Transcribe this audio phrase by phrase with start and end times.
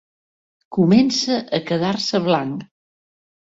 [0.77, 2.67] Comença a quedar-se blanc.